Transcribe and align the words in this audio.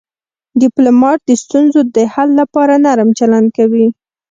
ډيپلومات 0.61 1.19
د 1.25 1.31
ستونزو 1.43 1.79
د 1.95 1.97
حل 2.13 2.29
لپاره 2.41 2.73
نرم 2.85 3.09
چلند 3.19 3.47
کوي. 3.57 3.87